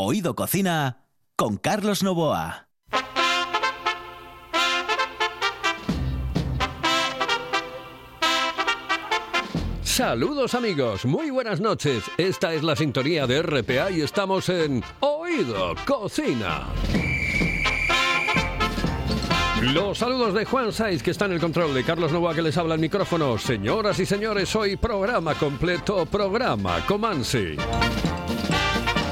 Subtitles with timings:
[0.00, 1.02] Oído Cocina
[1.34, 2.68] con Carlos Novoa.
[9.82, 12.04] Saludos amigos, muy buenas noches.
[12.16, 16.68] Esta es la sintonía de RPA y estamos en Oído Cocina.
[19.60, 22.56] Los saludos de Juan Saiz, que está en el control, de Carlos Novoa, que les
[22.56, 23.36] habla el micrófono.
[23.36, 27.56] Señoras y señores, hoy programa completo, programa Comansi.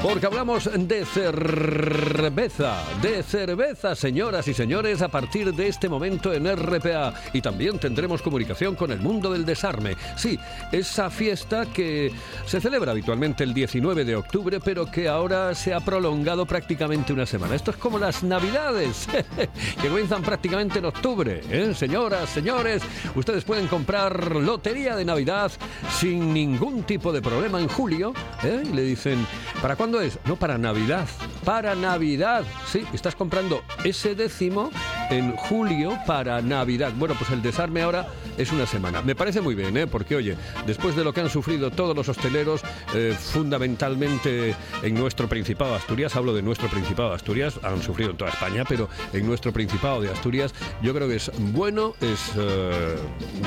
[0.03, 6.45] Porque hablamos de cerveza, de cerveza, señoras y señores, a partir de este momento en
[6.55, 7.13] RPA.
[7.33, 9.97] Y también tendremos comunicación con el mundo del desarme.
[10.15, 10.39] Sí,
[10.71, 12.11] esa fiesta que
[12.45, 17.25] se celebra habitualmente el 19 de octubre, pero que ahora se ha prolongado prácticamente una
[17.25, 17.55] semana.
[17.55, 19.07] Esto es como las Navidades,
[19.81, 21.41] que comienzan prácticamente en octubre.
[21.49, 21.73] ¿eh?
[21.75, 22.83] Señoras, señores,
[23.15, 25.51] ustedes pueden comprar lotería de Navidad
[25.99, 28.13] sin ningún tipo de problema en julio.
[28.43, 28.61] ¿eh?
[28.63, 29.25] Y le dicen,
[29.59, 29.87] ¿para cuándo?
[30.25, 31.07] No, para Navidad.
[31.43, 32.43] Para Navidad.
[32.67, 34.69] Sí, estás comprando ese décimo
[35.09, 36.93] en julio para Navidad.
[36.95, 39.01] Bueno, pues el desarme ahora es una semana.
[39.01, 39.87] Me parece muy bien, ¿eh?
[39.87, 42.61] Porque, oye, después de lo que han sufrido todos los hosteleros,
[42.93, 48.11] eh, fundamentalmente en nuestro Principado de Asturias, hablo de nuestro Principado de Asturias, han sufrido
[48.11, 52.31] en toda España, pero en nuestro Principado de Asturias, yo creo que es bueno, es
[52.37, 52.95] eh,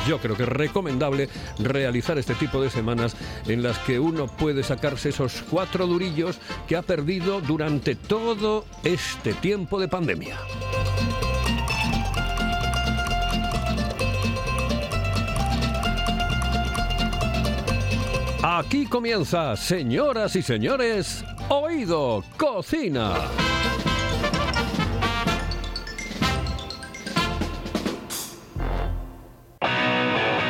[0.06, 4.62] yo creo que es recomendable realizar este tipo de semanas en las que uno puede
[4.62, 10.36] sacarse esos cuatro durillos que ha perdido durante todo este tiempo de pandemia.
[18.42, 23.12] Aquí comienza, señoras y señores, Oído Cocina.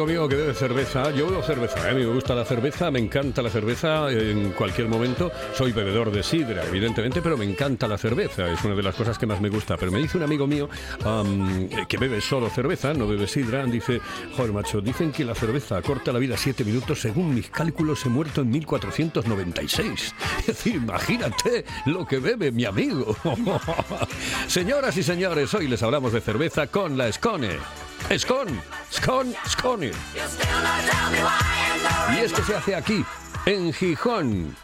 [0.00, 1.10] Amigo mío que bebe cerveza.
[1.10, 1.90] Yo bebo cerveza, ¿eh?
[1.90, 5.30] a mí me gusta la cerveza, me encanta la cerveza en cualquier momento.
[5.54, 9.18] Soy bebedor de sidra, evidentemente, pero me encanta la cerveza, es una de las cosas
[9.18, 9.76] que más me gusta.
[9.76, 10.68] Pero me dice un amigo mío
[11.04, 14.00] am, que bebe solo cerveza, no bebe sidra, dice,
[14.36, 18.08] joder, macho, dicen que la cerveza corta la vida siete minutos, según mis cálculos he
[18.08, 20.14] muerto en 1496.
[20.40, 23.16] Es decir, imagínate lo que bebe mi amigo.
[24.46, 27.08] Señoras y señores, hoy les hablamos de cerveza con la
[28.08, 28.18] Scone.
[28.18, 29.92] Scon, Scon, Scone.
[32.14, 33.04] Y esto se hace aquí,
[33.46, 34.56] en Gijón.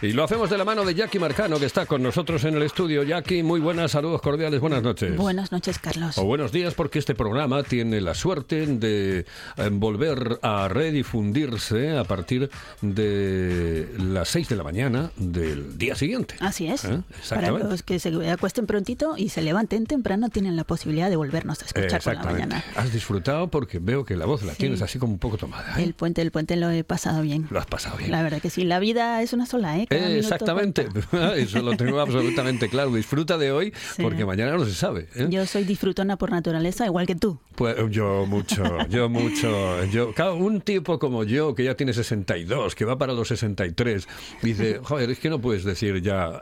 [0.00, 2.62] Y lo hacemos de la mano de Jackie Marcano, que está con nosotros en el
[2.62, 3.02] estudio.
[3.02, 5.16] Jackie, muy buenas, saludos cordiales, buenas noches.
[5.16, 6.16] Buenas noches, Carlos.
[6.18, 9.26] O buenos días, porque este programa tiene la suerte de
[9.56, 12.48] eh, volver a redifundirse a partir
[12.80, 16.36] de las 6 de la mañana del día siguiente.
[16.38, 16.84] Así es.
[16.84, 17.00] ¿Eh?
[17.28, 21.60] Para los que se acuesten prontito y se levanten temprano tienen la posibilidad de volvernos
[21.62, 22.64] a escuchar por la mañana.
[22.76, 24.58] Has disfrutado porque veo que la voz la Sí.
[24.58, 25.74] tienes así como un poco tomada.
[25.80, 25.82] ¿eh?
[25.82, 27.48] El puente, el puente lo he pasado bien.
[27.50, 28.12] Lo has pasado bien.
[28.12, 28.62] La verdad que sí.
[28.62, 31.36] La vida es una sola, ¿eh, cada Eh, exactamente, cuenta.
[31.36, 32.92] eso lo tengo absolutamente claro.
[32.94, 34.02] Disfruta de hoy Sí.
[34.02, 35.08] porque mañana no se sabe.
[35.14, 35.26] ¿eh?
[35.30, 37.38] Yo soy disfrutona por naturaleza, igual que tú.
[37.54, 39.84] Pues yo mucho, yo mucho.
[39.86, 44.06] Yo, claro, un tipo como yo, que ya tiene 62, que va para los 63,
[44.42, 46.40] dice, joder, es que no puedes decir ya...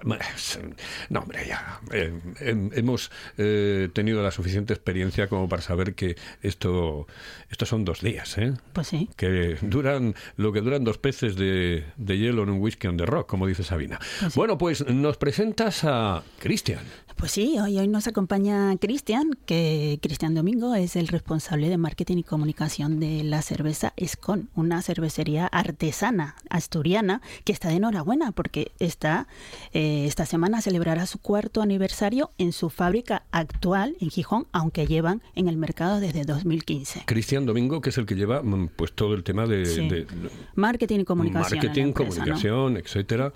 [1.10, 1.80] No, hombre, ya.
[1.92, 7.06] eh, hem- hemos eh, tenido la suficiente experiencia como para saber que esto,
[7.50, 8.54] esto son dos días, ¿eh?
[8.72, 9.08] Pues sí.
[9.16, 13.06] que duran lo que duran dos peces de, de hielo en un whisky on the
[13.06, 14.00] rock, como dice Sabina.
[14.34, 16.80] Bueno, pues nos presentas a Cristian.
[17.16, 22.18] Pues sí, hoy, hoy nos acompaña Cristian, que Cristian Domingo es el responsable de marketing
[22.18, 28.72] y comunicación de la cerveza Escon, una cervecería artesana asturiana que está de enhorabuena porque
[28.80, 29.28] está,
[29.72, 35.22] eh, esta semana celebrará su cuarto aniversario en su fábrica actual en Gijón, aunque llevan
[35.34, 37.04] en el mercado desde 2015.
[37.06, 39.88] Cristian Domingo, que es el que lleva mm, pues todo el tema de, Sí.
[39.88, 40.06] de-
[40.54, 41.60] Marketing y comunicación.
[41.60, 42.14] marketing, empresa, ¿no?
[42.16, 43.32] comunicación, etcétera.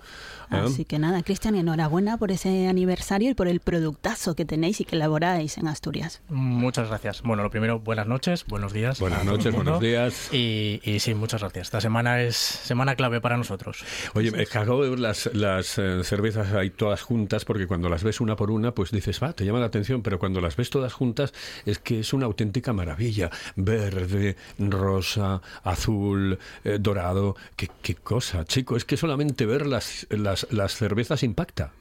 [0.51, 4.81] Ah, Así que nada, Cristian, enhorabuena por ese aniversario y por el productazo que tenéis
[4.81, 6.21] y que elaboráis en Asturias.
[6.29, 7.21] Muchas gracias.
[7.21, 8.99] Bueno, lo primero, buenas noches, buenos días.
[8.99, 10.33] Buenas noches, buenos días.
[10.33, 11.67] Y, y sí, muchas gracias.
[11.67, 13.83] Esta semana es semana clave para nosotros.
[14.13, 17.87] Oye, es que acabo de ver las, las eh, cervezas ahí todas juntas, porque cuando
[17.87, 20.57] las ves una por una, pues dices, va, te llama la atención, pero cuando las
[20.57, 21.33] ves todas juntas,
[21.65, 23.29] es que es una auténtica maravilla.
[23.55, 27.35] Verde, rosa, azul, eh, dorado.
[27.55, 31.71] ¿Qué, qué cosa, chico, es que solamente ver las, las, las cervezas impacta.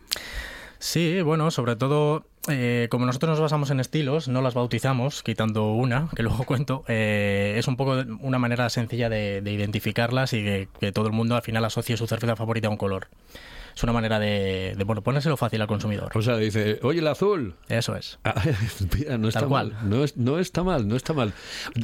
[0.78, 5.72] Sí, bueno, sobre todo, eh, como nosotros nos basamos en estilos, no las bautizamos, quitando
[5.72, 10.42] una, que luego cuento, eh, es un poco una manera sencilla de, de identificarlas y
[10.42, 13.08] de que todo el mundo al final asocie su cerveza favorita a un color.
[13.74, 16.10] Es una manera de, de bueno, ponérselo fácil al consumidor.
[16.14, 17.54] O sea, dice, oye, el azul.
[17.68, 18.18] Eso es.
[18.24, 18.34] Ah,
[18.96, 19.72] mira, no está Tal cual.
[19.72, 19.88] mal.
[19.90, 21.32] No, es- no está mal, no está mal.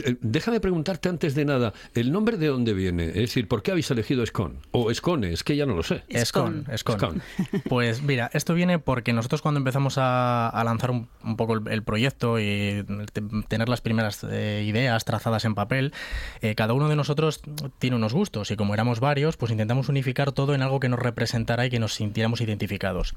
[0.04, 3.08] Eh, Déjame preguntarte antes de nada, ¿el nombre de dónde viene?
[3.08, 4.56] Es decir, ¿por qué habéis elegido Scone?
[4.72, 6.04] O Scone, es que ya no lo sé.
[6.08, 6.94] Escon, Escon.
[6.96, 7.22] Escon.
[7.68, 11.68] Pues mira, esto viene porque nosotros cuando empezamos a, a lanzar un, un poco el,
[11.68, 15.92] el proyecto y te- tener las primeras eh, ideas trazadas en papel,
[16.42, 17.40] eh, cada uno de nosotros
[17.78, 20.98] tiene unos gustos y como éramos varios, pues intentamos unificar todo en algo que nos
[21.00, 23.14] representara y que nos sintiéramos identificados.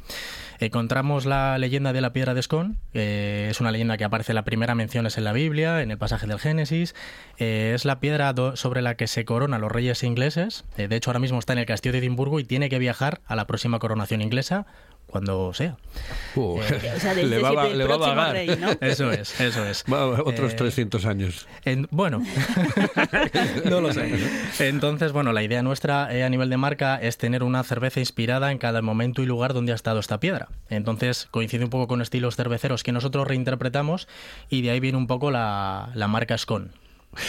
[0.60, 4.44] Encontramos la leyenda de la piedra de Escon, eh, es una leyenda que aparece la
[4.44, 6.96] primera mención en la Biblia, en el pasaje del Génesis,
[7.38, 11.10] eh, es la piedra sobre la que se coronan los reyes ingleses, eh, de hecho
[11.10, 13.80] ahora mismo está en el castillo de Edimburgo y tiene que viajar a la próxima
[13.80, 14.66] coronación inglesa
[15.10, 15.76] cuando sea.
[16.36, 16.64] Uh, O
[17.00, 18.32] sea, desde le va, a- le va vagar.
[18.34, 18.70] rey, ¿no?
[18.82, 19.84] Eso es, eso es.
[19.92, 21.48] Va, otros Eh, 300 años.
[21.66, 22.22] en- bueno,
[23.66, 24.12] no lo sé.
[24.60, 28.52] Entonces, bueno, la idea nuestra eh, a nivel de marca es tener una cerveza inspirada
[28.52, 30.48] en cada momento y lugar donde ha estado esta piedra.
[30.70, 34.08] Entonces, coincide un poco con estilos cerveceros que nosotros reinterpretamos
[34.50, 36.68] y de ahí viene un poco la, la marca Scone.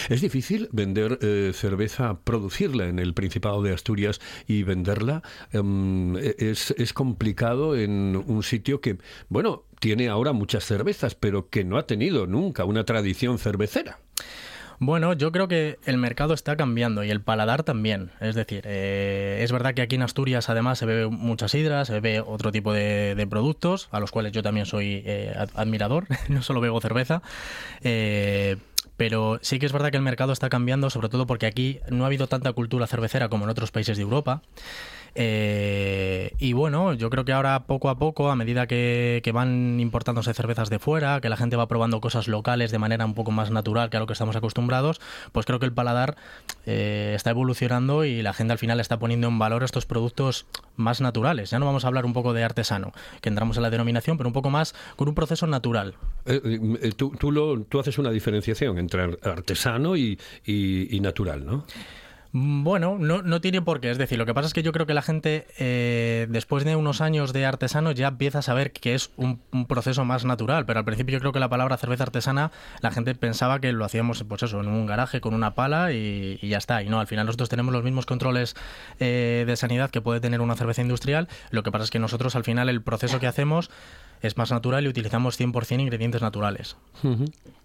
[0.09, 5.23] ¿Es difícil vender eh, cerveza, producirla en el Principado de Asturias y venderla?
[5.53, 8.99] Em, es, es complicado en un sitio que,
[9.29, 13.99] bueno, tiene ahora muchas cervezas, pero que no ha tenido nunca una tradición cervecera.
[14.83, 18.13] Bueno, yo creo que el mercado está cambiando y el paladar también.
[18.19, 21.93] Es decir, eh, es verdad que aquí en Asturias además se bebe mucha sidra, se
[21.93, 26.41] bebe otro tipo de, productos, a los cuales yo también soy eh, ad- admirador, no
[26.41, 27.21] solo bebo cerveza.
[27.83, 28.57] Eh,
[28.97, 32.05] pero sí que es verdad que el mercado está cambiando, sobre todo porque aquí no
[32.05, 34.41] ha habido tanta cultura cervecera como en otros países de Europa.
[35.15, 40.35] Eh, y bueno, yo creo que ahora poco a poco, a medida que, van importándose
[40.35, 43.51] cervezas de fuera, que la gente va probando cosas locales de manera un poco más
[43.51, 45.01] natural que a lo que estamos acostumbrados,
[45.33, 46.17] pues creo que el paladar
[46.67, 50.47] eh, está evolucionando y la gente al final está poniendo en valor estos productos
[50.77, 51.51] más naturales.
[51.51, 54.29] Ya no vamos a hablar un poco de artesano, que entramos en la denominación, pero
[54.29, 55.95] un poco más con un proceso natural.
[56.27, 56.41] Eh,
[56.83, 57.13] eh, tú,
[57.81, 60.19] haces una diferenciación entre ar- artesano y
[61.01, 61.65] natural, ¿no?
[62.33, 63.91] Mm, Bueno, no, no tiene por qué.
[63.91, 66.77] Es decir, lo que pasa es que yo creo que la gente, eh, después de
[66.77, 70.67] unos años de artesano, ya empieza a saber que es un, un proceso más natural.
[70.67, 73.85] Pero al principio yo creo que la palabra cerveza artesana, la gente pensaba que lo
[73.85, 76.83] hacíamos, pues eso, en un garaje con una pala y, ya está.
[76.83, 78.55] Y no, al final nosotros tenemos los mismos controles
[79.01, 81.29] eh, de sanidad que puede tener una cerveza industrial.
[81.51, 83.71] Lo que pasa es que nosotros, al final, el proceso que hacemos
[84.23, 86.77] es más natural y utilizamos 100% ingredientes naturales.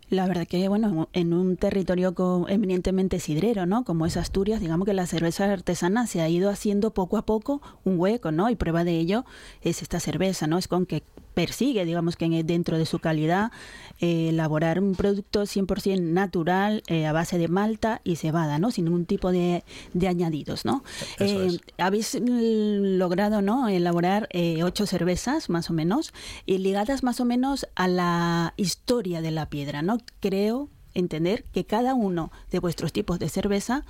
[0.09, 2.13] La verdad que, bueno, en un territorio
[2.47, 3.83] eminentemente sidrero, ¿no?
[3.83, 7.61] Como es Asturias, digamos que la cerveza artesana se ha ido haciendo poco a poco
[7.83, 8.51] un hueco, ¿no?
[8.51, 9.25] Y prueba de ello
[9.61, 10.59] es esta cerveza, ¿no?
[10.59, 11.01] Es con que
[11.35, 13.51] persigue, digamos que en- dentro de su calidad,
[13.99, 18.71] eh, elaborar un producto 100% natural eh, a base de malta y cebada, ¿no?
[18.71, 19.63] Sin ningún tipo de,
[19.93, 20.83] de añadidos, ¿no?
[21.19, 23.67] Eh, habéis mm, logrado, ¿no?
[23.69, 24.27] Elaborar
[24.63, 26.13] ocho cervezas, más o menos,
[26.47, 29.97] y ligadas más o menos a la historia de la piedra, ¿no?
[30.21, 33.83] Creo entender que cada uno de vuestros tipos de cerveza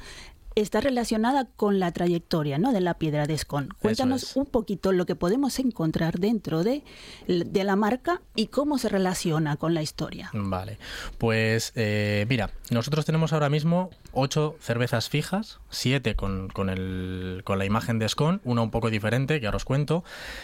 [0.56, 2.72] está relacionada con la trayectoria ¿no?
[2.72, 3.68] de la piedra de Scone.
[3.82, 6.84] Cuéntanos un poquito lo que podemos encontrar dentro de,
[7.28, 10.32] de, la marca y cómo se relaciona con la historia.
[10.34, 10.78] Vale,
[11.18, 17.60] pues eh, mira, nosotros tenemos ahora mismo ocho cervezas fijas, siete con, con, el, con
[17.60, 20.04] la imagen de Scone, una un poco diferente, que ahora os cuento,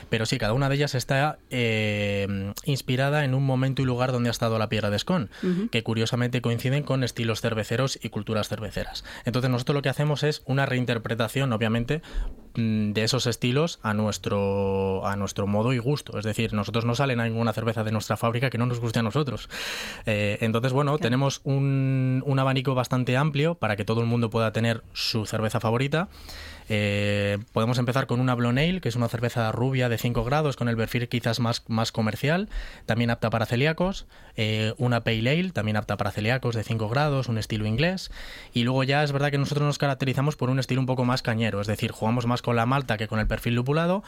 [0.10, 4.30] pero sí, cada una de ellas está eh, inspirada en un momento y lugar donde
[4.30, 5.28] ha estado la piedra de Scone,
[5.72, 9.04] que curiosamente coinciden con estilos cerveceros y culturas cerveceras.
[9.26, 12.02] Entonces nosotros lo que hacemos es una reinterpretación, obviamente,
[12.56, 16.18] de esos estilos a nuestro a nuestro modo y gusto.
[16.18, 19.04] Es decir, nosotros no sale ninguna cerveza de nuestra fábrica que no nos guste a
[19.04, 19.50] nosotros.
[20.06, 24.52] Eh, entonces, bueno, tenemos un, un abanico bastante amplio para que todo el mundo pueda
[24.52, 26.10] tener su cerveza favorita.
[26.74, 30.56] Eh, podemos empezar con una Blonde Ale, que es una cerveza rubia de 5 grados,
[30.56, 32.48] con el perfil quizás más, más comercial,
[32.86, 34.06] también apta para celíacos.
[34.38, 38.10] Eh, una Pale Ale, también apta para celíacos, de 5 grados, un estilo inglés.
[38.54, 41.22] Y luego ya es verdad que nosotros nos caracterizamos por un estilo un poco más
[41.22, 44.02] cañero, es decir, jugamos más con la malta que con el perfil lupulado,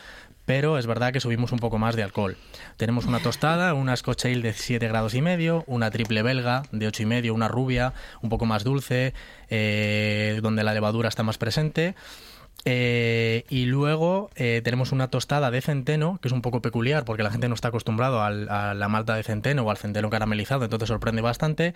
[0.46, 2.38] pero es verdad que subimos un poco más de alcohol.
[2.78, 6.88] Tenemos una tostada, una Scotch Ale de 7 grados y medio, una triple belga de
[6.88, 7.92] 8 y medio, una rubia,
[8.22, 9.14] un poco más dulce,
[9.50, 11.96] eh, donde la levadura está más presente.
[12.66, 17.24] Eh, y luego eh, tenemos una tostada de centeno, que es un poco peculiar porque
[17.24, 20.88] la gente no está acostumbrado a la malta de centeno o al centeno caramelizado, entonces
[20.88, 21.74] sorprende bastante.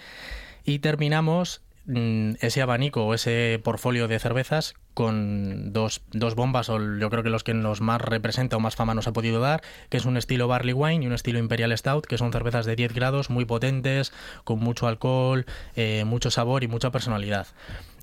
[0.63, 6.79] Y terminamos mm, ese abanico o ese portfolio de cervezas con dos, dos, bombas, o
[6.97, 9.61] yo creo que los que nos más representa o más fama nos ha podido dar,
[9.89, 12.75] que es un estilo Barley Wine y un estilo Imperial Stout, que son cervezas de
[12.75, 14.11] 10 grados, muy potentes,
[14.43, 17.47] con mucho alcohol, eh, mucho sabor y mucha personalidad.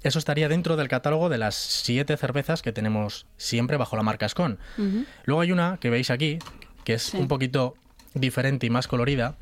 [0.05, 4.29] Eso estaría dentro del catálogo de las siete cervezas que tenemos siempre bajo la marca
[4.29, 4.59] Scone.
[5.25, 6.39] Luego hay una que veis aquí,
[6.85, 7.75] que es un poquito
[8.15, 9.37] diferente y más colorida.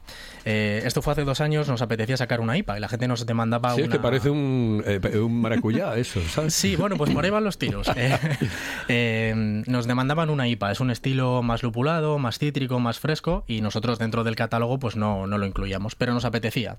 [0.44, 3.26] Eh, esto fue hace dos años, nos apetecía sacar una IPA y la gente nos
[3.26, 3.84] demandaba sí, una...
[3.84, 6.54] es que parece un, eh, un maracuyá eso, ¿sabes?
[6.54, 7.90] Sí, bueno, pues por ahí van los tiros.
[8.88, 9.32] Eh,
[9.66, 13.98] nos demandaban una IPA, es un estilo más lupulado, más cítrico, más fresco y nosotros
[13.98, 16.76] dentro del catálogo pues no, no lo incluíamos, pero nos apetecía.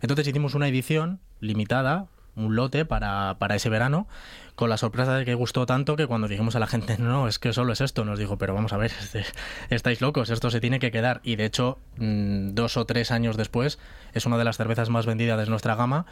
[0.00, 4.06] Entonces hicimos una edición limitada, un lote para, para ese verano,
[4.54, 7.38] con la sorpresa de que gustó tanto que cuando dijimos a la gente, no, es
[7.38, 9.24] que solo es esto, nos dijo, pero vamos a ver, este,
[9.70, 11.20] estáis locos, esto se tiene que quedar.
[11.24, 13.78] Y de hecho, mm, dos o tres años después,
[14.12, 16.06] es una de las cervezas más vendidas de nuestra gama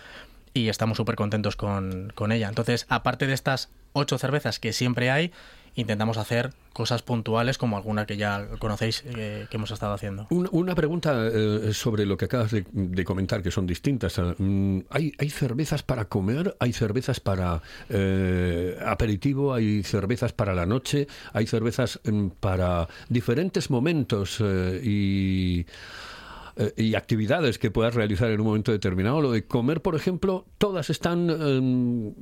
[0.54, 2.48] y estamos súper contentos con, con ella.
[2.48, 5.32] Entonces, aparte de estas ocho cervezas que siempre hay,
[5.74, 10.26] intentamos hacer cosas puntuales como alguna que ya conocéis eh, que hemos estado haciendo.
[10.30, 14.18] Una, pregunta eh, sobre lo que acabas de, comentar, que son distintas.
[14.38, 16.56] Mm, ¿Hay, ¿Hay, cervezas para comer?
[16.60, 19.52] ¿Hay cervezas para eh, aperitivo?
[19.52, 21.06] ¿Hay cervezas para la noche?
[21.32, 24.42] ¿Hay cervezas mm, para diferentes momentos?
[24.82, 25.66] y
[26.56, 29.20] eh, y actividades que puedas realizar en un momento determinado.
[29.20, 32.14] Lo de comer, por ejemplo, todas están em,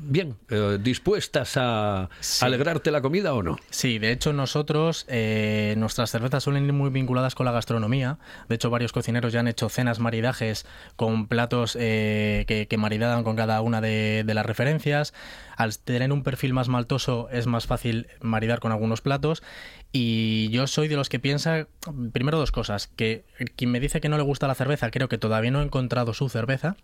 [0.00, 2.08] bien eh, dispuestas a
[2.40, 3.58] alegrarte la comida o no.
[3.70, 8.18] Sí, de hecho nosotros, eh, nuestras cervezas suelen ir muy vinculadas con la gastronomía.
[8.48, 13.36] De hecho, varios cocineros ya han hecho cenas, maridajes con platos que, que, maridaban con
[13.36, 15.12] cada una de, de las referencias.
[15.56, 19.42] Al tener un perfil más maltoso es más fácil maridar con algunos platos
[19.96, 21.68] y yo soy de los que piensa,
[22.12, 23.22] primero dos cosas, que
[23.54, 26.14] quien me dice que no le gusta la cerveza, creo que todavía no ha encontrado
[26.14, 26.76] su cerveza.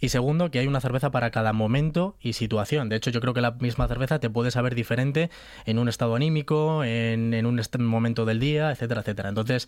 [0.00, 2.90] Y segundo, que hay una cerveza para cada momento y situación.
[2.90, 5.30] De hecho, yo creo que la misma cerveza te puede saber diferente
[5.64, 9.30] en un estado anímico, en, en un momento del día, etcétera, etcétera.
[9.30, 9.66] Entonces,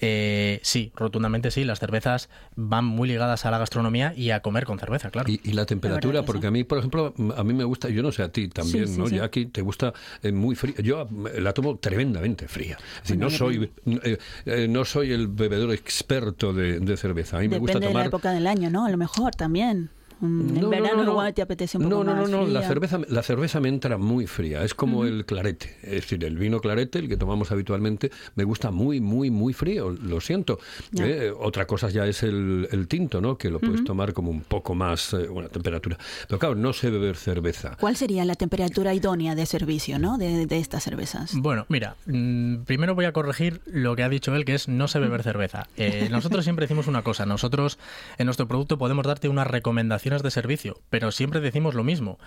[0.00, 4.64] eh, sí, rotundamente sí, las cervezas van muy ligadas a la gastronomía y a comer
[4.64, 5.28] con cerveza, claro.
[5.30, 8.22] Y, la temperatura, porque a mí, por ejemplo, a mí me gusta, yo no sé
[8.22, 9.06] a ti también, ¿no?
[9.08, 10.76] Ya aquí te gusta eh, muy frío.
[10.78, 12.78] Yo la tomo tremendamente fría.
[13.16, 17.38] no soy, eh, eh, no soy el bebedor experto de, cerveza.
[17.38, 17.88] A mí me gusta tomar...
[17.88, 18.84] de la época del año, ¿no?
[18.84, 19.90] A lo mejor también.
[20.20, 23.22] Mm, en verano no, te apetece un poco no, no, no, no, la cerveza, la
[23.22, 27.08] cerveza me entra muy fría, es como el clarete, es decir, el vino clarete, el
[27.08, 30.58] que tomamos habitualmente, me gusta muy, muy, muy frío, lo siento.
[30.98, 33.38] Eh, otra cosa ya es el, el, tinto, ¿no?
[33.38, 35.98] Que lo puedes tomar como un poco más, eh, una temperatura.
[36.26, 37.76] Pero claro, no sé beber cerveza.
[37.78, 40.18] ¿Cuál sería la temperatura idónea de servicio, ¿no?
[40.18, 41.32] De, de estas cervezas.
[41.34, 44.88] Bueno, mira, mm, primero voy a corregir lo que ha dicho él, que es no
[44.88, 45.68] sé beber cerveza.
[45.76, 47.78] Eh, nosotros siempre decimos una cosa, nosotros
[48.18, 52.18] en nuestro producto podemos darte una recomendación de servicio, pero siempre decimos lo mismo.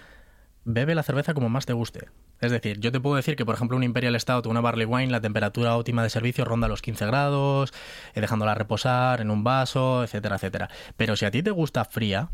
[0.64, 2.10] Bebe la cerveza como más te guste.
[2.40, 4.86] Es decir, yo te puedo decir que, por ejemplo, un Imperial Stout o una Barley
[4.86, 7.74] Wine, la temperatura óptima de servicio ronda los 15 grados,
[8.14, 10.70] eh, dejándola reposar en un vaso, etcétera, etcétera.
[10.98, 12.30] Pero si a ti te gusta fría,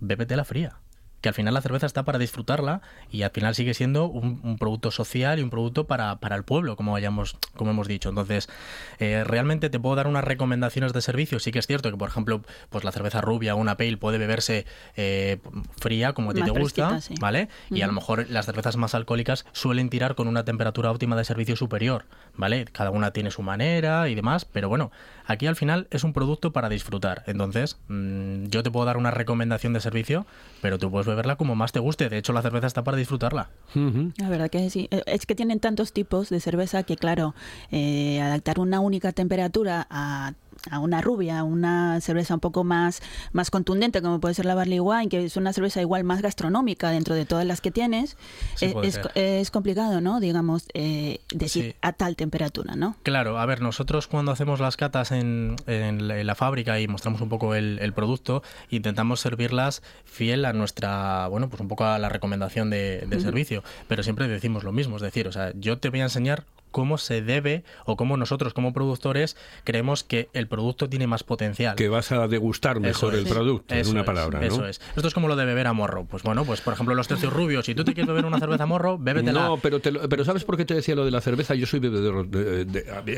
[0.00, 0.81] bébete la fría.
[1.22, 4.90] Que al final la cerveza está para disfrutarla y al final sigue siendo un, producto
[4.90, 8.08] social y un producto para, para, el pueblo, como, hayamos, como hemos dicho.
[8.08, 8.48] Entonces,
[8.98, 11.38] eh, realmente te puedo dar unas recomendaciones de servicio.
[11.38, 14.18] Sí que es cierto que, por ejemplo, pues la cerveza rubia o una pale puede
[14.18, 15.38] beberse eh,
[15.80, 17.48] fría, como a ti te gusta, ¿vale?
[17.70, 21.24] Y a lo mejor las cervezas más alcohólicas suelen tirar con una temperatura óptima de
[21.24, 22.04] servicio superior,
[22.36, 22.64] ¿vale?
[22.64, 24.90] Cada una tiene su manera y demás, pero bueno,
[25.26, 27.22] aquí al final es un producto para disfrutar.
[27.26, 30.26] Entonces, mm, yo te puedo dar una recomendación de servicio,
[30.60, 32.08] pero tú puedes beberla como más te guste.
[32.08, 33.50] De hecho, la cerveza está para disfrutarla.
[34.16, 34.88] La verdad que sí.
[34.90, 37.34] Eh, es que tienen tantos tipos de cerveza que, claro,
[37.70, 40.34] eh, adaptar una única temperatura a
[40.70, 43.02] a una rubia, una cerveza un poco más,
[43.32, 46.90] más contundente, como puede ser la Barley Wine, que es una cerveza igual más gastronómica
[46.90, 48.16] dentro de todas las que tienes,
[48.60, 50.20] eh, es, es, complicado, ¿no?
[50.20, 52.96] Digamos, eh, decir a tal temperatura, ¿no?
[53.02, 57.28] Claro, a ver, nosotros cuando hacemos las catas en, en la fábrica y mostramos un
[57.28, 62.08] poco el, el, producto, intentamos servirlas fiel a nuestra, bueno, pues un poco a la
[62.08, 66.00] recomendación de, servicio, pero siempre decimos lo mismo, es decir, o sea, yo te voy
[66.00, 71.06] a enseñar cómo se debe o cómo nosotros como productores creemos que el producto tiene
[71.06, 71.76] más potencial.
[71.76, 74.40] Que vas a degustar mejor el producto, en una palabra.
[74.40, 74.46] ¿no?
[74.46, 74.80] Eso es.
[74.96, 76.04] Esto es como lo de beber a morro.
[76.04, 78.64] Pues bueno, pues por ejemplo los tercios rubios, si tú te quieres beber una cerveza
[78.64, 79.48] a morro, bébetela.
[79.48, 81.54] No, pero, pero ¿sabes por qué te decía lo de la cerveza?
[81.54, 82.28] Yo soy bebedor,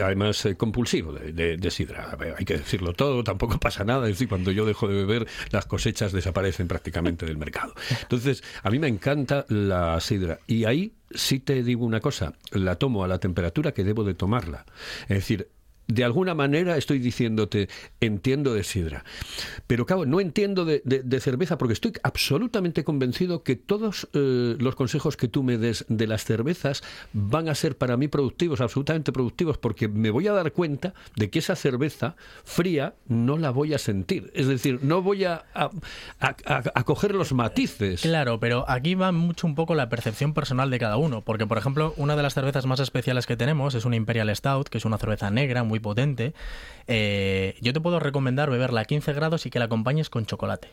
[0.02, 2.16] además eh, compulsivo de, sidra.
[2.36, 4.06] Hay que decirlo todo, tampoco pasa nada.
[4.06, 7.74] Es decir, cuando yo dejo de beber, las cosechas desaparecen prácticamente del mercado.
[8.02, 10.38] Entonces, a mí me encanta la sidra.
[10.46, 14.14] Y ahí si te digo una cosa, la tomo a la temperatura que debo de
[14.14, 14.66] tomarla.
[15.02, 15.48] Es decir,
[15.86, 17.68] de alguna manera estoy diciéndote,
[18.00, 19.04] entiendo de sidra.
[19.66, 25.16] Pero claro, no entiendo de, cerveza porque estoy absolutamente convencido que todos eh, los consejos
[25.16, 29.58] que tú me des de las cervezas van a ser para mí productivos, absolutamente productivos,
[29.58, 33.78] porque me voy a dar cuenta de que esa cerveza fría no la voy a
[33.78, 34.30] sentir.
[34.34, 38.02] Es decir, no voy a, a, coger los matices.
[38.02, 41.22] Claro, pero aquí va mucho un poco la percepción personal de cada uno.
[41.22, 44.68] Porque, por ejemplo, una de las cervezas más especiales que tenemos es una Imperial Stout,
[44.68, 46.34] que es una cerveza negra, muy potente,
[46.86, 50.68] eh, yo te puedo recomendar beberla a 15 grados y que la acompañes con chocolate.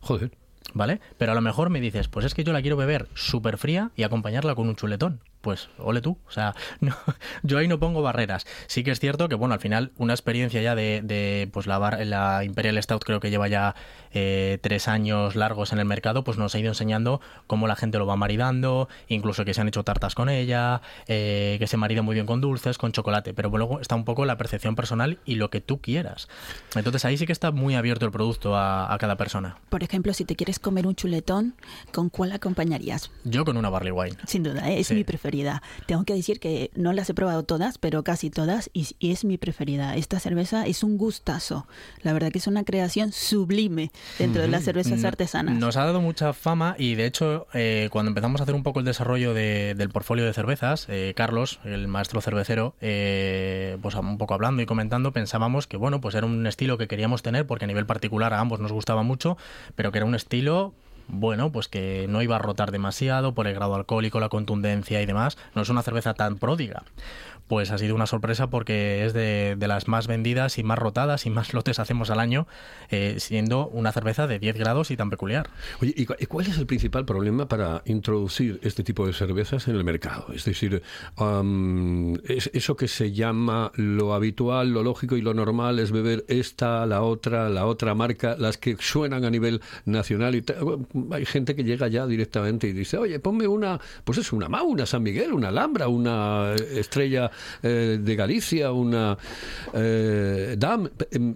[0.00, 0.32] Joder.
[0.74, 1.00] ¿Vale?
[1.18, 3.90] Pero a lo mejor me dices, pues es que yo la quiero beber súper fría
[3.96, 6.16] y acompañarla con un chuletón pues ole tú.
[6.26, 6.96] O sea, no,
[7.42, 8.46] yo ahí no pongo barreras.
[8.66, 11.78] Sí que es cierto que, bueno, al final una experiencia ya de, de pues la,
[12.04, 13.74] la Imperial Stout creo que lleva ya
[14.14, 17.98] eh, tres años largos en el mercado, pues nos ha ido enseñando cómo la gente
[17.98, 22.02] lo va maridando, incluso que se han hecho tartas con ella, eh, que se marida
[22.02, 25.36] muy bien con dulces, con chocolate, pero luego está un poco la percepción personal y
[25.36, 26.28] lo que tú quieras.
[26.74, 29.56] Entonces ahí sí que está muy abierto el producto a, cada persona.
[29.68, 31.54] Por ejemplo, si te quieres comer un chuletón,
[31.92, 33.10] ¿con cuál acompañarías?
[33.24, 34.16] Yo con una barley wine.
[34.26, 34.78] Sin duda, ¿eh?
[34.78, 35.62] es mi preferida.
[35.86, 39.38] Tengo que decir que no las he probado todas, pero casi todas, y, es mi
[39.38, 39.96] preferida.
[39.96, 41.66] Esta cerveza es un gustazo.
[42.02, 45.56] La verdad que es una creación sublime dentro de las cervezas artesanas.
[45.56, 48.80] Nos ha dado mucha fama y de hecho eh, cuando empezamos a hacer un poco
[48.80, 54.34] el desarrollo del portfolio de cervezas, eh, Carlos, el maestro cervecero, eh, pues un poco
[54.34, 57.68] hablando y comentando, pensábamos que bueno, pues era un estilo que queríamos tener porque a
[57.68, 59.36] nivel particular a ambos nos gustaba mucho,
[59.76, 60.74] pero que era un estilo
[61.12, 65.06] bueno, pues que no iba a rotar demasiado por el grado alcohólico, la contundencia y
[65.06, 65.36] demás.
[65.54, 66.82] No es una cerveza tan pródiga
[67.52, 71.30] pues ha sido una sorpresa porque es de, las más vendidas y más rotadas y
[71.30, 72.46] más lotes hacemos al año,
[72.88, 75.50] eh, siendo una cerveza de 10 grados y tan peculiar.
[75.82, 79.84] Oye, ¿y cuál es el principal problema para introducir este tipo de cervezas en el
[79.84, 80.28] mercado?
[80.34, 80.82] Es decir,
[82.26, 86.86] es eso que se llama lo habitual, lo lógico y lo normal es beber esta,
[86.86, 90.36] la otra, la otra marca, las que suenan a nivel nacional.
[90.36, 90.42] y
[91.10, 94.68] Hay gente que llega ya directamente y dice, oye, ponme una, pues es una MAU,
[94.68, 97.30] una San Miguel, una Alhambra, una estrella
[97.62, 99.16] eh, de Galicia, una
[99.74, 100.90] eh, DAM.
[101.10, 101.34] Em,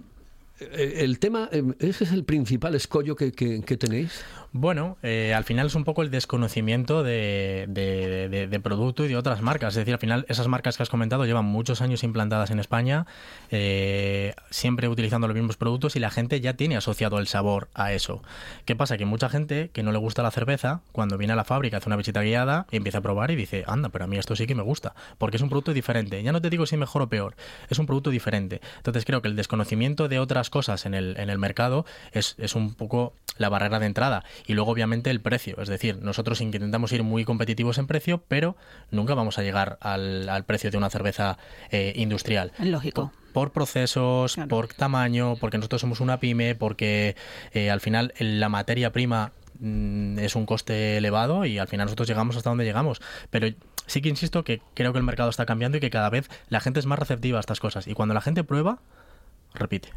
[0.59, 4.23] eh, el tema, em, ese es el principal escollo que, que tenéis.
[4.59, 9.43] Bueno, eh, al final es un poco el desconocimiento de, de, producto y de otras
[9.43, 9.73] marcas.
[9.73, 13.05] Es decir, al final esas marcas que has comentado llevan muchos años implantadas en España,
[13.51, 17.93] eh, siempre utilizando los mismos productos y la gente ya tiene asociado el sabor a
[17.93, 18.23] eso.
[18.65, 18.97] ¿Qué pasa?
[18.97, 21.89] Que mucha gente que no le gusta la cerveza, cuando viene a la fábrica, hace
[21.89, 24.47] una visita guiada, y empieza a probar y dice, anda, pero a mí esto sí
[24.47, 26.23] que me gusta, porque es un producto diferente.
[26.23, 27.35] Ya no te digo si mejor o peor,
[27.69, 28.61] es un producto diferente.
[28.77, 32.55] Entonces creo que el desconocimiento de otras cosas en el, en el mercado es, es
[32.55, 35.61] un poco la barrera de entrada y luego obviamente el precio.
[35.61, 38.55] Es decir, nosotros intentamos ir muy competitivos en precio, pero
[38.89, 41.37] nunca vamos a llegar al, precio de una cerveza
[41.69, 42.53] eh, industrial.
[42.59, 43.11] Lógico.
[43.33, 47.15] Por, procesos, por tamaño, porque nosotros somos una pyme, porque
[47.51, 52.07] eh, al final la materia prima mm, es un coste elevado y al final nosotros
[52.07, 53.01] llegamos hasta donde llegamos.
[53.29, 53.49] Pero
[53.85, 56.61] sí que insisto que creo que el mercado está cambiando y que cada vez la
[56.61, 57.85] gente es más receptiva a estas cosas.
[57.85, 58.79] Y cuando la gente prueba,
[59.53, 59.89] repite.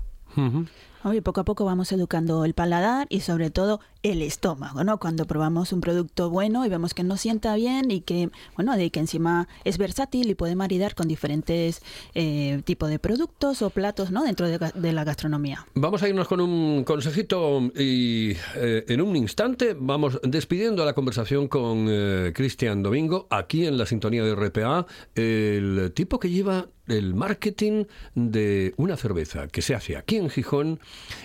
[1.23, 4.99] Poco a poco vamos educando el paladar y sobre todo el estómago, ¿no?
[4.99, 8.91] Cuando probamos un producto bueno y vemos que nos sienta bien y que, bueno, de
[8.91, 11.83] que encima es versátil y puede maridar con diferentes
[12.15, 14.25] eh, tipos de productos o platos, ¿no?
[14.25, 15.67] Dentro de, la gastronomía.
[15.75, 21.49] Vamos a irnos con un consejito y eh, en un instante vamos despidiendo la conversación
[21.49, 27.15] con eh, Cristian Domingo aquí en la sintonía de RPA, el tipo que lleva el
[27.15, 27.85] marketing
[28.15, 30.81] de una cerveza que se hace aquí en Gijón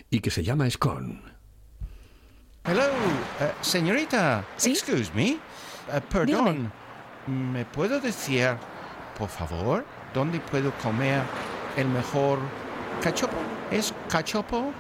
[0.10, 1.22] y que se llama Scone.
[2.64, 4.44] Hello, uh, señorita.
[4.64, 5.38] Excuse me.
[5.88, 6.72] Uh, perdón.
[7.28, 8.56] ¿Me puedo decir,
[9.18, 11.24] por favor, dónde puedo comer
[11.76, 12.40] el mejor
[13.02, 13.38] cachopo?
[13.72, 14.72] ¿Es cachopo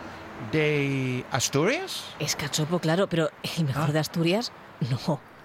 [0.51, 2.03] de Asturias?
[2.19, 3.93] Es cachopo, claro, pero el mejor ah.
[3.93, 4.51] de Asturias,
[4.89, 5.19] no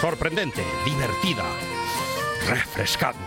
[0.00, 1.42] Sorprendente, divertida,
[2.46, 3.18] refrescante.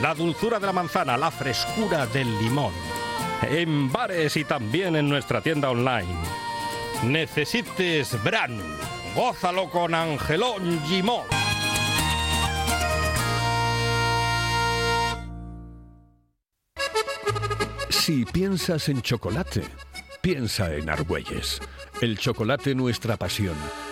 [0.00, 2.72] La dulzura de la manzana, la frescura del limón.
[3.42, 6.14] En bares y también en nuestra tienda online.
[7.02, 8.60] Necesites Bran.
[9.16, 11.24] Gózalo con Angelón Gimón.
[17.88, 19.64] Si piensas en chocolate,
[20.20, 21.60] piensa en Argüelles.
[22.00, 23.56] El chocolate nuestra pasión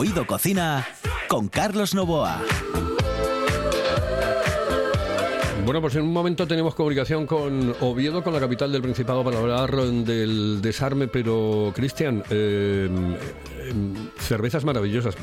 [0.00, 0.88] Oído Cocina
[1.28, 2.40] con Carlos Novoa.
[5.66, 9.40] Bueno, pues en un momento tenemos comunicación con Oviedo, con la capital del Principado, para
[9.40, 12.88] hablar del desarme, pero Cristian, eh,
[14.16, 15.14] cervezas maravillosas.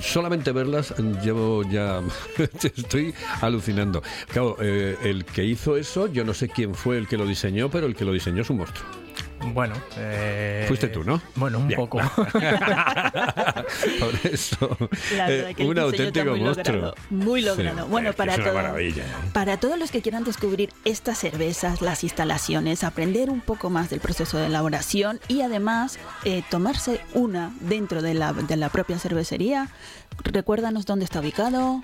[0.00, 2.02] Solamente verlas llevo ya.
[2.64, 4.02] estoy alucinando.
[4.26, 7.70] Claro, eh, el que hizo eso, yo no sé quién fue el que lo diseñó,
[7.70, 9.05] pero el que lo diseñó es un monstruo.
[9.52, 11.20] Bueno, eh, fuiste tú, ¿no?
[11.34, 11.98] Bueno, un poco.
[12.28, 12.40] Por
[14.24, 14.76] eso,
[15.12, 16.94] eh, un auténtico monstruo.
[17.10, 17.86] muy logrado.
[17.86, 18.94] bueno, para, ¿eh?
[19.32, 24.00] para todos los que quieran descubrir estas cervezas, las instalaciones, aprender un poco más del
[24.00, 25.98] proceso de elaboración y además
[26.50, 29.68] tomarse una dentro de la, de la propia cervecería,
[30.24, 31.82] recuérdanos dónde está ubicado.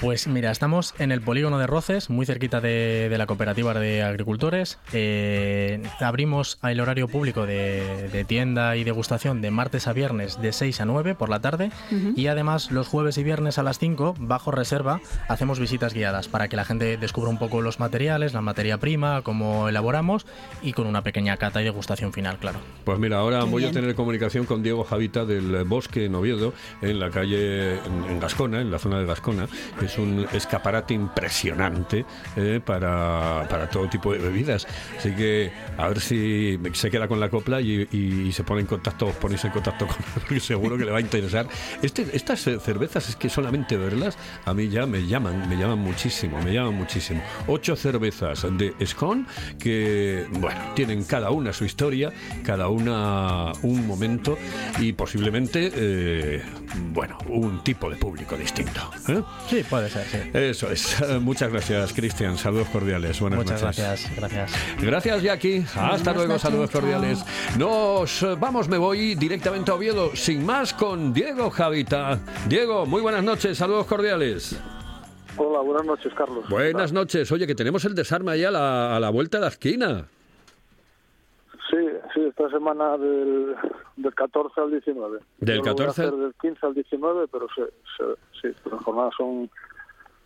[0.00, 4.78] Pues mira, estamos en el polígono de Roces, muy cerquita de, la cooperativa de agricultores.
[4.92, 10.82] Eh, abrimos el horario público de, tienda y degustación de martes a viernes de 6
[10.82, 11.72] a 9 por la tarde
[12.14, 16.46] y además los jueves y viernes a las 5, bajo reserva, hacemos visitas guiadas para
[16.46, 20.26] que la gente descubra un poco los materiales, la materia prima, cómo elaboramos
[20.62, 22.60] y con una pequeña cata y degustación final, claro.
[22.84, 27.00] Pues mira, ahora voy a tener comunicación con Diego Javita del Bosque en Oviedo, en
[27.00, 29.48] la calle, en, Gascona, en la zona de Gascona
[29.88, 32.04] es un escaparate impresionante
[32.36, 34.66] eh, para, para, todo tipo de bebidas.
[34.96, 39.06] Así que a ver si se queda con la copla y, se pone en contacto,
[39.06, 41.48] os ponéis en contacto con porque seguro que le va a interesar.
[41.82, 46.40] Este, estas cervezas es que solamente verlas a mí ya me llaman, me llaman muchísimo,
[46.42, 47.22] me llaman muchísimo.
[47.46, 49.24] Ocho cervezas de Scone
[49.58, 52.12] que, bueno, tienen cada una su historia,
[52.44, 54.36] cada una un momento
[54.78, 56.42] y posiblemente, eh,
[56.92, 58.90] bueno, un tipo de público distinto.
[59.08, 59.22] ¿eh?
[59.48, 60.30] Sí, puede ser, sí.
[60.34, 61.20] Eso es.
[61.20, 62.36] Muchas gracias, Cristian.
[62.36, 63.20] Saludos cordiales.
[63.20, 64.52] Buenas Muchas gracias, gracias.
[64.80, 65.64] Gracias, Jackie.
[65.76, 67.24] Hasta luego, saludos cordiales.
[67.58, 72.18] Nos vamos, me voy directamente a Oviedo, sin más, con Diego Javita.
[72.48, 74.60] Diego, muy buenas noches, saludos cordiales.
[75.36, 76.48] Hola, buenas noches, Carlos.
[76.48, 77.30] Buenas noches.
[77.30, 80.06] Oye, que tenemos el desarme ahí a la, a la vuelta de la esquina.
[81.70, 81.76] Sí,
[82.14, 83.54] sí, esta semana del,
[83.96, 85.18] del 14 al 19.
[85.38, 86.10] ¿Del 14?
[86.10, 87.62] del 15 al 19, pero sí,
[88.40, 89.50] sí, las jornadas son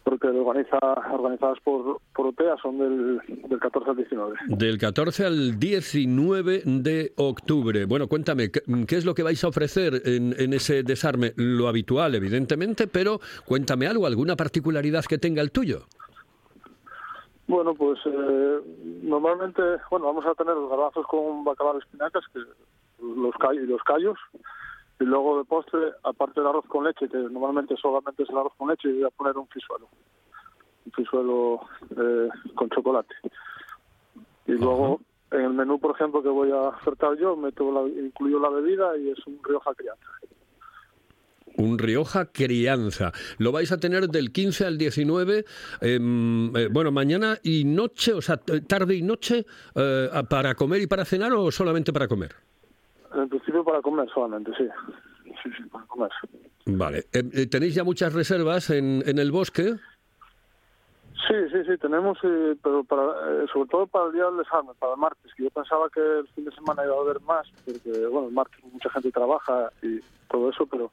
[0.04, 0.78] porque organiza,
[1.12, 4.34] organizadas por, por UTEA son del, del 14 al 19.
[4.48, 7.84] Del 14 al 19 de octubre.
[7.84, 11.32] Bueno, cuéntame, ¿qué, es lo que vais a ofrecer en, en, ese desarme?
[11.36, 15.86] Lo habitual, evidentemente, pero cuéntame algo, alguna particularidad que tenga el tuyo.
[17.46, 18.60] Bueno, pues eh,
[19.02, 22.40] normalmente, bueno, vamos a tener los garbanzos con bacalao espinacas, que
[23.00, 24.18] los callos los callos,
[25.02, 28.52] y luego de postre, aparte del arroz con leche, que normalmente solamente es el arroz
[28.56, 29.88] con leche, voy a poner un frisuelo,
[30.86, 31.60] un frisuelo
[31.90, 33.12] eh, con chocolate.
[34.46, 35.00] Y luego
[35.32, 38.96] en el menú, por ejemplo, que voy a ofertar yo, meto la, incluyo la bebida
[38.96, 40.06] y es un Rioja crianza.
[41.56, 43.12] Un Rioja Crianza.
[43.38, 45.44] Lo vais a tener del 15 al 19,
[45.80, 50.86] em, eh, bueno, mañana y noche, o sea, tarde y noche, eh, para comer y
[50.86, 52.51] para cenar o solamente para comer.
[53.14, 54.68] En principio para comer solamente, sí.
[55.42, 56.10] Sí, sí, para comer.
[56.66, 56.98] Vale.
[57.12, 59.74] Eh, eh, ¿Tenéis ya muchas reservas en, en el bosque?
[61.28, 64.72] Sí, sí, sí, tenemos, eh, pero para, eh, sobre todo para el día del desarme,
[64.78, 67.46] para el martes, que yo pensaba que el fin de semana iba a haber más,
[67.64, 70.90] porque, bueno, el martes mucha gente trabaja y todo eso, pero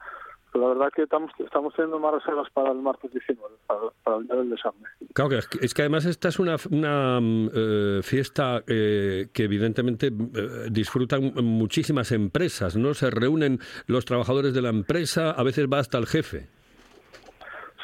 [0.53, 4.27] la verdad que estamos, estamos teniendo más reservas para el martes 19, para, para el
[4.27, 4.87] día del desarme.
[5.13, 9.27] Claro, que es, que, es que además esta es una, una mm, eh, fiesta eh,
[9.31, 10.11] que evidentemente eh,
[10.71, 12.93] disfrutan muchísimas empresas, ¿no?
[12.93, 16.47] Se reúnen los trabajadores de la empresa, a veces va hasta el jefe.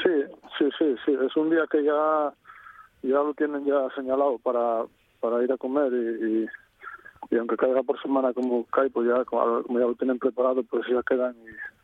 [0.02, 0.24] Sí,
[0.58, 2.34] sí, sí, sí, es un día que ya,
[3.04, 4.86] ya lo tienen ya señalado para,
[5.20, 6.46] para ir a comer y, y,
[7.30, 10.84] y aunque caiga por semana como cae, pues ya como ya lo tienen preparado, pues
[10.88, 11.75] ya quedan y,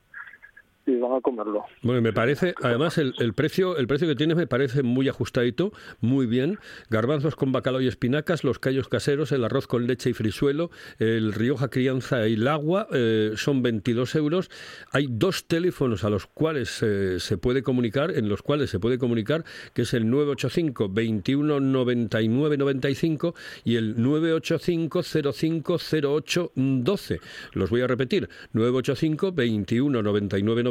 [0.86, 1.64] y van a comerlo.
[1.82, 5.72] Bueno, me parece, además el, el precio el precio que tienes me parece muy ajustadito,
[6.00, 6.60] muy bien.
[6.90, 11.34] Garbanzos con bacalao y espinacas, los callos caseros, el arroz con leche y frisuelo, el
[11.34, 14.50] Rioja Crianza y el agua, eh, son 22 euros.
[14.92, 18.98] Hay dos teléfonos a los cuales eh, se puede comunicar, en los cuales se puede
[18.98, 27.20] comunicar, que es el 985 21 99 95 y el 985 05 08 12.
[27.54, 30.71] Los voy a repetir, 985 21 99 95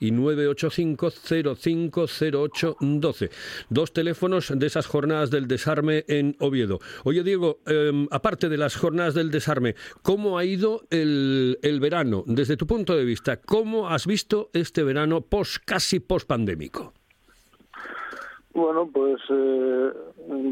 [0.00, 1.10] y 985
[1.56, 3.30] 05 08 12.
[3.70, 6.78] Dos teléfonos de esas jornadas del desarme en Oviedo.
[7.04, 12.24] Oye, Diego, eh, aparte de las jornadas del desarme, ¿cómo ha ido el, el verano?
[12.26, 16.92] Desde tu punto de vista, ¿cómo has visto este verano post, casi post pandémico?
[18.52, 19.92] Bueno, pues eh,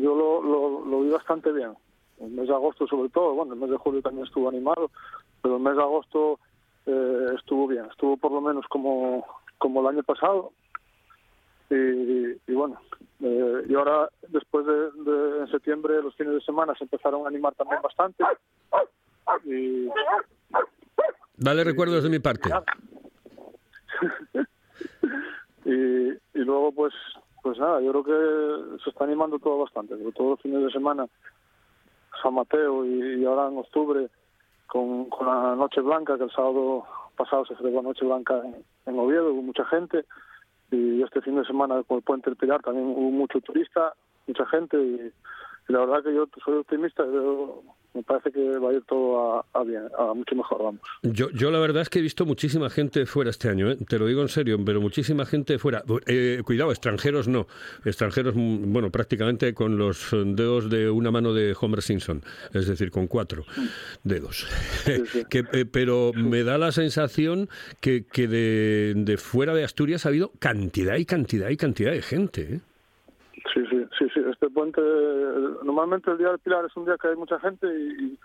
[0.01, 1.73] yo lo, lo vi bastante bien.
[2.21, 4.91] El mes de agosto sobre todo, bueno, el mes de julio también estuvo animado,
[5.43, 6.39] pero el mes de agosto
[6.87, 9.27] eh, estuvo bien, estuvo por lo menos como,
[9.59, 10.53] como el año pasado.
[11.68, 12.81] Y, y bueno,
[13.20, 14.72] eh, y ahora después de,
[15.03, 18.25] de en septiembre los fines de semana se empezaron a animar también bastante.
[19.44, 19.88] Y,
[21.37, 22.51] Dale recuerdos de mi parte.
[25.64, 26.94] y, y luego pues
[27.42, 30.70] pues nada yo creo que se está animando todo bastante sobre todo los fines de
[30.70, 31.07] semana
[32.22, 34.11] San Mateo y, y ahora en octubre
[34.67, 36.85] con, con la Noche Blanca que el sábado
[37.17, 40.05] pasado se celebró Noche Blanca en, en Oviedo hubo mucha gente
[40.71, 43.95] y este fin de semana con el Puente del Pilar también hubo mucho turista
[44.27, 45.13] mucha gente y,
[45.69, 47.63] y la verdad que yo soy optimista yo,
[47.97, 51.31] me parece que va a ir todo a, a bien a mucho mejor vamos Yo,
[51.31, 53.77] yo la verdad es que he visto muchísima gente fuera este año, ¿eh?
[53.89, 55.83] te lo digo en serio, pero muchísima gente fuera.
[56.07, 57.47] Eh, cuidado, extranjeros no.
[57.85, 62.91] Extranjeros, mm, bueno, prácticamente con los dedos de una mano de Homer Simpson, es decir,
[62.91, 63.45] con cuatro
[64.05, 64.47] dedos.
[65.31, 67.49] que, eh, pero me da la sensación
[67.81, 72.03] que, que de, de fuera de Asturias ha habido cantidad y cantidad y cantidad de
[72.03, 72.61] gente.
[73.53, 74.21] Sí, sí, sí, sí.
[74.31, 74.81] Este puente,
[75.63, 78.19] normalmente el Día del Pilar es un día que hay mucha gente y,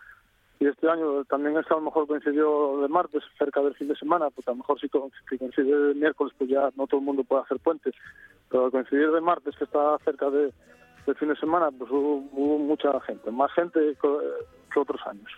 [0.59, 4.29] este año también es a lo mejor coincidió de martes, cerca del fin de semana,
[4.29, 7.41] porque a lo mejor si coincide el miércoles, pues ya no todo el mundo puede
[7.41, 7.95] hacer puentes.
[8.47, 10.53] Pero al coincidir de martes, que está cerca de,
[11.07, 13.97] del fin de semana, pues hubo, hubo mucha gente, más gente
[14.73, 15.29] que, otros años.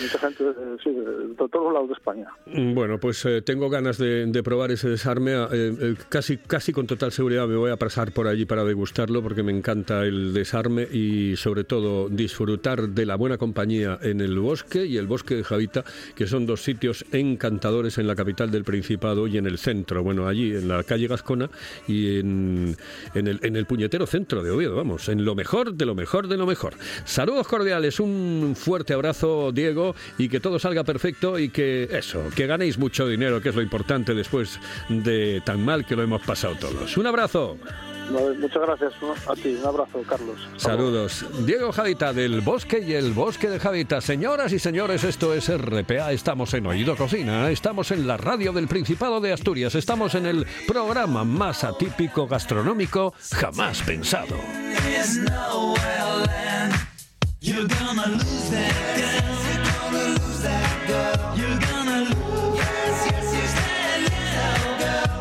[0.00, 2.26] Mucha gente, eh, sí, de, todos lados de España.
[2.46, 5.32] Mm, Bueno, pues eh, tengo ganas de, de probar ese desarme.
[5.32, 9.22] eh, eh, casi, casi con total seguridad me voy a pasar por allí para degustarlo
[9.22, 14.38] porque me encanta el desarme y sobre todo disfrutar de la buena compañía en el
[14.38, 18.64] bosque y el bosque de Javita, que son dos sitios encantadores en la capital del
[18.64, 20.02] Principado y en el centro.
[20.02, 21.50] Bueno, allí en la calle Gascona
[21.86, 22.76] y en,
[23.14, 26.28] en el, en el puñetero centro de Oviedo, vamos, en lo mejor de lo mejor
[26.28, 26.74] de lo mejor.
[27.04, 32.46] Saludos cordiales, un fuerte abrazo, Diego, y que todo salga perfecto y que eso, que
[32.46, 36.56] ganéis mucho dinero, que es lo importante después de tan mal que lo hemos pasado
[36.56, 36.96] todos.
[36.96, 37.56] Un abrazo.
[38.10, 38.92] Muchas gracias
[39.26, 39.56] a ti.
[39.60, 40.36] Un abrazo, Carlos.
[40.56, 41.24] Saludos.
[41.46, 44.00] Diego Javita del Bosque y el Bosque de Javita.
[44.00, 46.12] Señoras y señores, esto es RPA.
[46.12, 47.50] Estamos en Oído Cocina.
[47.50, 49.74] Estamos en la radio del Principado de Asturias.
[49.74, 54.36] Estamos en el programa más atípico gastronómico jamás pensado.
[57.44, 59.34] You're gonna lose that girl.
[59.50, 61.36] You're gonna lose that girl.
[61.36, 62.54] You're gonna lose.
[62.54, 63.58] Yes, yes, yes.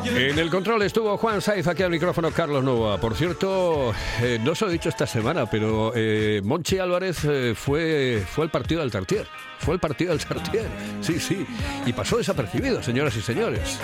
[0.06, 3.00] En el control estuvo Juan Saiz, aquí al micrófono Carlos Nova.
[3.00, 7.56] Por cierto, eh, no se lo he dicho esta semana, pero eh, Monchi Álvarez eh,
[7.56, 9.26] fue, fue el partido del Tartier.
[9.58, 10.68] Fue el partido del Tartier.
[11.02, 11.44] Sí, sí.
[11.88, 13.80] Y pasó desapercibido, señoras y señores.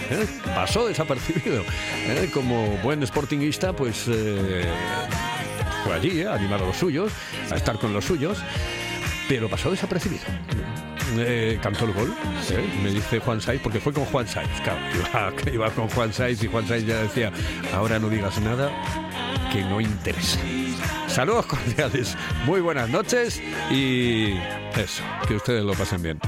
[0.46, 1.64] Pasó desapercibido.
[2.32, 4.08] Como buen sportingista, pues
[5.92, 6.28] eh, allí ¿eh?
[6.28, 7.12] a animar a los suyos,
[7.52, 8.38] a estar con los suyos,
[9.28, 10.24] pero pasó desapercibido.
[11.18, 12.14] Eh, cantó el gol,
[12.52, 12.80] ¿eh?
[12.84, 14.80] me dice Juan Saiz, porque fue con Juan Saiz, claro,
[15.46, 17.32] iba, iba con Juan Saiz y Juan Saiz ya decía,
[17.74, 18.72] ahora no digas nada
[19.52, 20.40] que no interesa.
[21.08, 24.34] Saludos cordiales, muy buenas noches y
[24.76, 26.20] eso, que ustedes lo pasen bien.